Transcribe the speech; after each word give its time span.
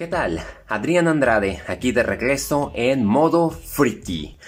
¿Qué 0.00 0.06
tal? 0.06 0.42
Adrián 0.66 1.08
Andrade, 1.08 1.60
aquí 1.66 1.92
de 1.92 2.02
regreso 2.02 2.72
en 2.74 3.04
modo 3.04 3.50
freaky. 3.50 4.38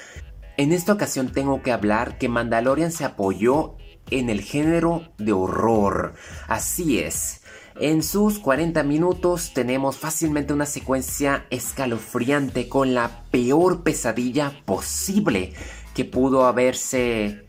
En 0.56 0.72
esta 0.72 0.94
ocasión 0.94 1.30
tengo 1.30 1.60
que 1.60 1.72
hablar 1.72 2.16
que 2.16 2.30
Mandalorian 2.30 2.90
se 2.90 3.04
apoyó 3.04 3.76
en 4.08 4.30
el 4.30 4.40
género 4.40 5.12
de 5.18 5.34
horror. 5.34 6.14
Así 6.48 7.00
es. 7.00 7.42
En 7.78 8.02
sus 8.02 8.38
40 8.38 8.82
minutos 8.82 9.52
tenemos 9.52 9.98
fácilmente 9.98 10.54
una 10.54 10.64
secuencia 10.64 11.44
escalofriante 11.50 12.70
con 12.70 12.94
la 12.94 13.26
peor 13.30 13.82
pesadilla 13.82 14.54
posible 14.64 15.52
que 15.92 16.06
pudo 16.06 16.46
haberse 16.46 17.46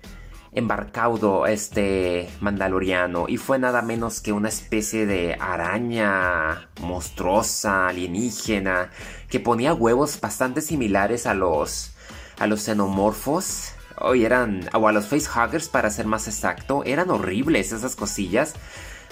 embarcado 0.56 1.48
este 1.48 2.30
mandaloriano 2.40 3.26
y 3.28 3.38
fue 3.38 3.60
nada 3.60 3.82
menos 3.82 4.22
que 4.22 4.32
una 4.32 4.50
especie 4.50 5.06
de 5.06 5.36
araña 5.40 6.70
monstruosa, 6.82 7.88
alienígena, 7.88 8.90
que 9.30 9.40
ponía 9.40 9.74
huevos 9.74 10.20
bastante 10.20 10.62
similares 10.62 11.26
a 11.26 11.34
los 11.34 11.94
a 12.40 12.48
los 12.48 12.62
xenomorfos. 12.62 13.74
O, 13.98 14.16
eran, 14.16 14.68
o 14.74 14.88
a 14.88 14.92
los 14.92 15.06
facehuggers 15.06 15.70
para 15.70 15.90
ser 15.92 16.08
más 16.08 16.28
exacto. 16.28 16.84
Eran 16.84 17.10
horribles 17.12 17.72
esas 17.72 17.96
cosillas. 17.96 18.56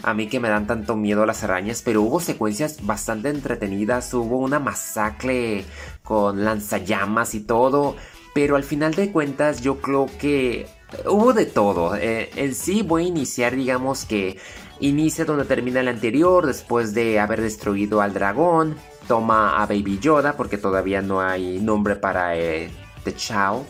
A 0.03 0.13
mí 0.15 0.27
que 0.27 0.39
me 0.39 0.49
dan 0.49 0.65
tanto 0.65 0.95
miedo 0.95 1.25
las 1.27 1.43
arañas, 1.43 1.83
pero 1.83 2.01
hubo 2.01 2.19
secuencias 2.19 2.83
bastante 2.85 3.29
entretenidas. 3.29 4.13
Hubo 4.13 4.37
una 4.39 4.59
masacre 4.59 5.65
con 6.03 6.43
lanzallamas 6.43 7.35
y 7.35 7.41
todo. 7.41 7.95
Pero 8.33 8.55
al 8.55 8.63
final 8.63 8.95
de 8.95 9.11
cuentas 9.11 9.61
yo 9.61 9.81
creo 9.81 10.07
que 10.19 10.67
hubo 11.05 11.33
de 11.33 11.45
todo. 11.45 11.95
Eh, 11.95 12.29
en 12.35 12.55
sí 12.55 12.81
voy 12.81 13.05
a 13.05 13.07
iniciar, 13.07 13.55
digamos 13.55 14.05
que 14.05 14.37
inicia 14.79 15.25
donde 15.25 15.45
termina 15.45 15.79
el 15.79 15.87
anterior, 15.87 16.45
después 16.45 16.93
de 16.93 17.19
haber 17.19 17.41
destruido 17.41 18.01
al 18.01 18.13
dragón. 18.13 18.75
Toma 19.07 19.61
a 19.61 19.65
Baby 19.65 19.99
Yoda 19.99 20.37
porque 20.37 20.57
todavía 20.57 21.01
no 21.01 21.21
hay 21.21 21.59
nombre 21.59 21.95
para 21.95 22.37
eh, 22.37 22.69
The 23.03 23.15
Child. 23.15 23.65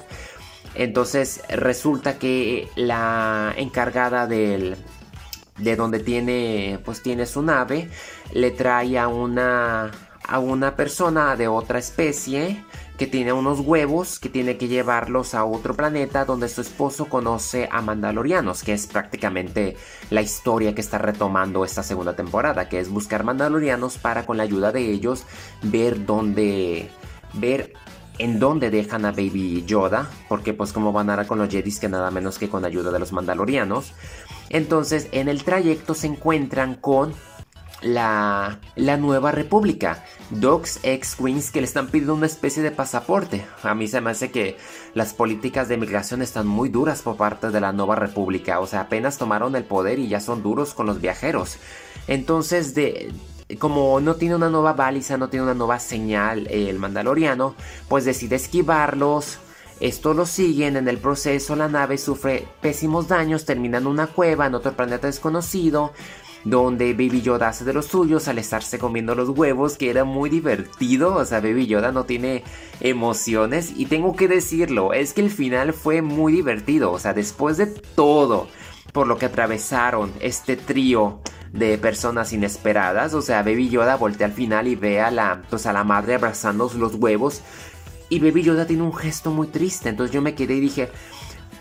Entonces 0.75 1.41
resulta 1.49 2.17
que 2.17 2.69
la 2.75 3.53
encargada 3.57 4.27
del 4.27 4.77
de 5.57 5.75
donde 5.75 5.99
tiene 5.99 6.79
pues 6.85 7.03
tiene 7.03 7.25
su 7.25 7.41
nave 7.41 7.89
le 8.33 8.51
trae 8.51 8.97
a 8.97 9.07
una 9.07 9.91
a 10.31 10.39
una 10.39 10.77
persona 10.77 11.35
de 11.35 11.49
otra 11.49 11.77
especie 11.77 12.63
que 12.97 13.05
tiene 13.05 13.33
unos 13.33 13.59
huevos 13.59 14.17
que 14.17 14.29
tiene 14.29 14.57
que 14.57 14.69
llevarlos 14.69 15.33
a 15.33 15.43
otro 15.43 15.75
planeta 15.75 16.23
donde 16.23 16.47
su 16.47 16.61
esposo 16.61 17.05
conoce 17.09 17.67
a 17.69 17.81
mandalorianos, 17.81 18.63
que 18.63 18.73
es 18.73 18.87
prácticamente 18.87 19.75
la 20.09 20.21
historia 20.21 20.73
que 20.73 20.81
está 20.81 20.99
retomando 20.99 21.65
esta 21.65 21.83
segunda 21.83 22.15
temporada, 22.15 22.69
que 22.69 22.79
es 22.79 22.89
buscar 22.89 23.25
mandalorianos 23.25 23.97
para 23.97 24.25
con 24.25 24.37
la 24.37 24.43
ayuda 24.43 24.71
de 24.71 24.89
ellos 24.89 25.25
ver 25.63 26.05
dónde 26.05 26.89
ver 27.33 27.73
en 28.17 28.39
dónde 28.39 28.69
dejan 28.69 29.03
a 29.05 29.11
Baby 29.11 29.63
Yoda, 29.65 30.09
porque 30.29 30.53
pues 30.53 30.71
como 30.71 30.93
van 30.93 31.09
a 31.09 31.25
con 31.25 31.39
los 31.39 31.49
Jedis 31.49 31.79
que 31.79 31.89
nada 31.89 32.09
menos 32.11 32.37
que 32.37 32.49
con 32.49 32.63
ayuda 32.63 32.91
de 32.91 32.99
los 32.99 33.11
mandalorianos. 33.11 33.93
Entonces 34.49 35.09
en 35.11 35.27
el 35.27 35.43
trayecto 35.43 35.93
se 35.93 36.07
encuentran 36.07 36.75
con 36.75 37.13
la, 37.81 38.59
la 38.75 38.97
nueva 38.97 39.31
república. 39.31 40.03
Dogs 40.29 40.79
ex 40.83 41.15
Queens 41.15 41.51
que 41.51 41.61
le 41.61 41.67
están 41.67 41.87
pidiendo 41.87 42.15
una 42.15 42.25
especie 42.25 42.63
de 42.63 42.71
pasaporte. 42.71 43.45
A 43.63 43.75
mí 43.75 43.87
se 43.87 44.01
me 44.01 44.11
hace 44.11 44.31
que 44.31 44.57
las 44.93 45.13
políticas 45.13 45.67
de 45.67 45.77
migración 45.77 46.21
están 46.21 46.47
muy 46.47 46.69
duras 46.69 47.01
por 47.01 47.17
parte 47.17 47.49
de 47.49 47.59
la 47.59 47.73
nueva 47.73 47.95
república. 47.95 48.59
O 48.59 48.67
sea, 48.67 48.81
apenas 48.81 49.17
tomaron 49.17 49.55
el 49.55 49.63
poder 49.63 49.99
y 49.99 50.07
ya 50.07 50.19
son 50.19 50.41
duros 50.41 50.73
con 50.73 50.85
los 50.85 51.01
viajeros. 51.01 51.57
Entonces, 52.07 52.73
de, 52.73 53.11
como 53.59 53.99
no 53.99 54.15
tiene 54.15 54.35
una 54.35 54.49
nueva 54.49 54.73
baliza, 54.73 55.17
no 55.17 55.29
tiene 55.29 55.43
una 55.43 55.53
nueva 55.53 55.79
señal 55.79 56.47
el 56.47 56.79
mandaloriano, 56.79 57.55
pues 57.89 58.05
decide 58.05 58.37
esquivarlos. 58.37 59.39
Esto 59.79 60.13
lo 60.13 60.27
siguen, 60.27 60.77
en 60.77 60.87
el 60.87 60.99
proceso 60.99 61.55
la 61.55 61.67
nave 61.67 61.97
sufre 61.97 62.47
pésimos 62.61 63.07
daños, 63.07 63.45
termina 63.45 63.79
en 63.79 63.87
una 63.87 64.05
cueva 64.05 64.45
en 64.45 64.53
otro 64.53 64.73
planeta 64.73 65.07
desconocido 65.07 65.91
donde 66.43 66.93
Baby 66.93 67.21
Yoda 67.21 67.49
hace 67.49 67.65
de 67.65 67.73
los 67.73 67.85
suyos 67.85 68.27
al 68.27 68.39
estarse 68.39 68.79
comiendo 68.79 69.15
los 69.15 69.29
huevos, 69.29 69.77
que 69.77 69.89
era 69.89 70.03
muy 70.03 70.29
divertido, 70.29 71.15
o 71.15 71.25
sea, 71.25 71.39
Baby 71.39 71.67
Yoda 71.67 71.91
no 71.91 72.05
tiene 72.05 72.43
emociones. 72.79 73.73
Y 73.75 73.85
tengo 73.85 74.15
que 74.15 74.27
decirlo, 74.27 74.93
es 74.93 75.13
que 75.13 75.21
el 75.21 75.29
final 75.29 75.73
fue 75.73 76.01
muy 76.01 76.33
divertido, 76.33 76.91
o 76.91 76.99
sea, 76.99 77.13
después 77.13 77.57
de 77.57 77.67
todo 77.67 78.47
por 78.91 79.07
lo 79.07 79.17
que 79.17 79.27
atravesaron 79.27 80.11
este 80.19 80.57
trío 80.57 81.21
de 81.53 81.77
personas 81.77 82.33
inesperadas, 82.33 83.13
o 83.13 83.21
sea, 83.21 83.43
Baby 83.43 83.69
Yoda 83.69 83.95
voltea 83.95 84.27
al 84.27 84.33
final 84.33 84.67
y 84.67 84.75
ve 84.75 85.01
a 85.01 85.11
la, 85.11 85.43
pues 85.49 85.65
a 85.65 85.73
la 85.73 85.83
madre 85.83 86.15
abrazando 86.15 86.71
los 86.77 86.95
huevos. 86.95 87.41
Y 88.09 88.19
Baby 88.19 88.43
Yoda 88.43 88.67
tiene 88.67 88.83
un 88.83 88.93
gesto 88.93 89.31
muy 89.31 89.47
triste, 89.47 89.87
entonces 89.87 90.13
yo 90.13 90.21
me 90.21 90.35
quedé 90.35 90.55
y 90.55 90.59
dije, 90.59 90.89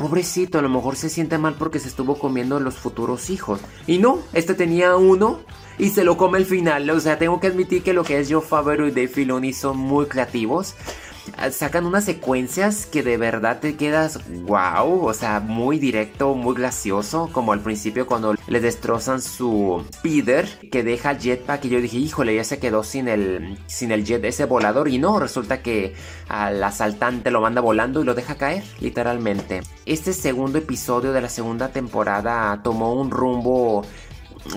pobrecito, 0.01 0.59
a 0.59 0.63
lo 0.63 0.71
mejor 0.71 0.97
se 0.97 1.11
siente 1.11 1.37
mal 1.37 1.57
porque 1.59 1.79
se 1.79 1.89
estuvo 1.89 2.19
comiendo 2.19 2.59
los 2.59 2.77
futuros 2.77 3.29
hijos. 3.29 3.61
Y 3.87 3.99
no, 3.99 4.21
este 4.33 4.55
tenía 4.55 4.97
uno 4.97 5.41
y 5.79 5.91
se 5.91 6.05
lo 6.05 6.17
come 6.17 6.39
al 6.39 6.47
final. 6.47 6.89
O 6.89 6.99
sea, 7.01 7.19
tengo 7.19 7.39
que 7.39 7.49
admitir 7.49 7.83
que 7.83 7.93
lo 7.93 8.03
que 8.03 8.19
es 8.19 8.33
Joe 8.33 8.41
Favreau 8.41 8.89
y 8.89 8.93
Dave 8.93 9.09
Filoni 9.09 9.53
son 9.53 9.77
muy 9.77 10.07
creativos 10.07 10.75
sacan 11.51 11.87
unas 11.87 12.05
secuencias 12.05 12.87
que 12.87 13.03
de 13.03 13.17
verdad 13.17 13.61
te 13.61 13.77
quedas 13.77 14.21
wow, 14.43 15.05
o 15.05 15.15
sea, 15.15 15.41
muy 15.41 15.79
directo, 15.79 16.35
muy 16.35 16.55
gracioso, 16.55 17.29
como 17.33 17.53
al 17.53 17.61
principio 17.61 18.07
cuando 18.07 18.35
le 18.47 18.61
destrozan 18.61 19.21
su 19.21 19.85
speeder 19.95 20.49
que 20.71 20.83
deja 20.83 21.17
jetpack 21.17 21.65
y 21.65 21.69
yo 21.71 21.81
dije, 21.81 21.99
híjole, 21.99 22.35
ya 22.35 22.45
se 22.45 22.59
quedó 22.59 22.83
sin 22.83 23.09
el 23.09 23.59
sin 23.67 23.93
el 23.93 24.05
jet 24.05 24.25
ese 24.25 24.45
volador 24.45 24.89
y 24.89 24.99
no, 24.99 25.19
resulta 25.19 25.63
que 25.63 25.95
al 26.29 26.63
asaltante 26.63 27.31
lo 27.31 27.41
manda 27.41 27.61
volando 27.61 28.01
y 28.01 28.05
lo 28.05 28.15
deja 28.15 28.37
caer, 28.37 28.65
literalmente. 28.81 29.61
Este 29.87 30.13
segundo 30.13 30.59
episodio 30.59 31.13
de 31.13 31.21
la 31.21 31.29
segunda 31.29 31.69
temporada 31.69 32.61
tomó 32.63 32.95
un 32.95 33.11
rumbo 33.11 33.85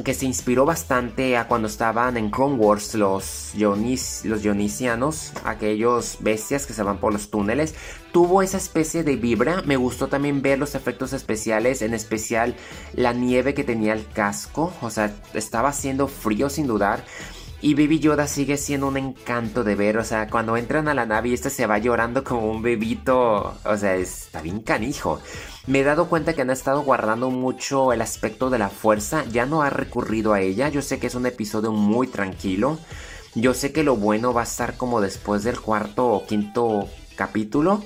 que 0.04 0.14
se 0.14 0.26
inspiró 0.26 0.66
bastante 0.66 1.38
a 1.38 1.48
cuando 1.48 1.68
estaban 1.68 2.18
en 2.18 2.30
Clone 2.30 2.56
Wars 2.56 2.96
los, 2.96 3.54
Yonis, 3.54 4.24
los 4.24 4.42
aquellos 5.44 6.18
bestias 6.22 6.66
que 6.66 6.74
se 6.74 6.84
van 6.84 7.00
por 7.00 7.14
los 7.14 7.30
túneles. 7.30 7.76
Tuvo 8.12 8.42
esa 8.42 8.58
especie 8.58 9.04
de 9.04 9.16
vibra. 9.16 9.62
Me 9.66 9.76
gustó 9.76 10.08
también 10.08 10.42
ver 10.42 10.60
los 10.60 10.76
efectos 10.76 11.14
especiales, 11.14 11.82
en 11.82 11.94
especial 11.94 12.56
la 12.94 13.14
nieve 13.14 13.54
que 13.54 13.64
tenía 13.64 13.94
el 13.94 14.08
casco. 14.08 14.74
O 14.82 14.90
sea, 14.90 15.14
estaba 15.34 15.70
haciendo 15.70 16.08
frío 16.08 16.50
sin 16.50 16.68
dudar. 16.68 17.04
Y 17.64 17.76
Baby 17.76 18.00
Yoda 18.00 18.28
sigue 18.28 18.58
siendo 18.58 18.90
un 18.90 18.98
encanto 18.98 19.64
de 19.64 19.76
ver. 19.76 19.98
O 19.98 20.04
sea, 20.04 20.30
cuando 20.30 20.58
entran 20.58 20.90
a 20.90 20.94
la 20.94 21.06
nave 21.06 21.30
y 21.30 21.34
este 21.34 21.50
se 21.50 21.66
va 21.66 21.78
llorando 21.78 22.22
como 22.22 22.52
un 22.52 22.62
bebito. 22.62 23.56
O 23.64 23.78
sea, 23.78 23.96
está 23.96 24.42
bien 24.42 24.60
canijo. 24.60 25.22
Me 25.66 25.80
he 25.80 25.84
dado 25.86 26.10
cuenta 26.10 26.34
que 26.34 26.42
han 26.42 26.50
estado 26.50 26.82
guardando 26.82 27.30
mucho 27.30 27.94
el 27.94 28.02
aspecto 28.02 28.50
de 28.50 28.60
la 28.60 28.68
fuerza. 28.68 29.24
Ya 29.32 29.46
no 29.46 29.62
ha 29.62 29.70
recurrido 29.70 30.34
a 30.34 30.42
ella. 30.42 30.68
Yo 30.68 30.82
sé 30.82 31.00
que 31.00 31.08
es 31.08 31.16
un 31.16 31.26
episodio 31.26 31.72
muy 31.72 32.08
tranquilo. 32.08 32.80
Yo 33.34 33.54
sé 33.54 33.72
que 33.72 33.84
lo 33.84 33.96
bueno 33.96 34.34
va 34.34 34.42
a 34.42 34.44
estar 34.44 34.76
como 34.76 35.00
después 35.00 35.46
del 35.46 35.62
cuarto 35.62 36.06
o 36.08 36.26
quinto 36.26 36.90
capítulo. 37.16 37.82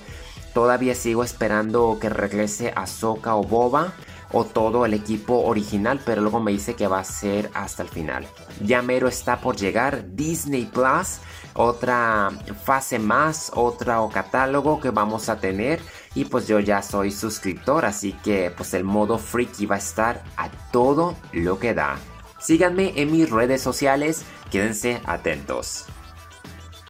Todavía 0.56 0.96
sigo 0.96 1.24
esperando 1.24 2.00
que 2.02 2.10
regrese 2.10 2.74
Ahsoka 2.76 3.36
o 3.36 3.44
Boba 3.44 3.94
o 4.32 4.46
todo 4.46 4.86
el 4.86 4.94
equipo 4.94 5.46
original, 5.46 6.00
pero 6.06 6.22
luego 6.22 6.40
me 6.40 6.52
dice 6.52 6.76
que 6.76 6.88
va 6.88 7.00
a 7.00 7.04
ser 7.04 7.50
hasta 7.54 7.84
el 7.84 7.90
final. 7.90 8.28
Ya 8.62 8.82
mero 8.82 9.08
está 9.08 9.40
por 9.40 9.56
llegar 9.56 10.16
Disney 10.16 10.66
Plus, 10.66 11.20
otra 11.54 12.30
fase 12.64 13.00
más, 13.00 13.52
otro 13.56 14.10
catálogo 14.14 14.80
que 14.80 14.92
vamos 14.92 15.30
a 15.30 15.40
tener 15.40 15.80
y 16.14 16.26
pues 16.26 16.48
yo 16.48 16.60
ya 16.60 16.82
soy 16.82 17.12
suscriptor, 17.12 17.86
así 17.86 18.14
que 18.24 18.52
pues 18.56 18.74
el 18.74 18.84
modo 18.84 19.18
freaky 19.18 19.66
va 19.66 19.76
a 19.76 19.80
estar 19.80 20.24
a 20.36 20.50
todo 20.72 21.16
lo 21.32 21.60
que 21.60 21.74
da. 21.74 21.98
Síganme 22.40 22.94
en 22.96 23.12
mis 23.12 23.30
redes 23.30 23.62
sociales, 23.62 24.24
quédense 24.52 25.02
atentos. 25.06 25.86